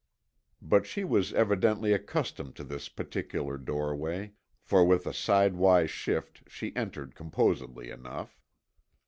[0.63, 6.75] But she was evidently accustomed to this particular doorway, for with a sidewise shift she
[6.75, 8.41] entered composedly enough.